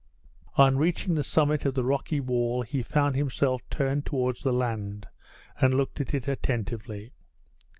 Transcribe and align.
On 0.55 0.79
reaching 0.79 1.13
the 1.13 1.23
summit 1.23 1.63
of 1.63 1.75
the 1.75 1.83
rocky 1.83 2.19
wall 2.19 2.63
he 2.63 2.81
found 2.81 3.15
himself 3.15 3.61
turned 3.69 4.03
towards 4.03 4.41
the 4.41 4.51
land, 4.51 5.05
and 5.61 5.75
looked 5.75 6.01
at 6.01 6.15
it 6.15 6.27
attentively. 6.27 7.11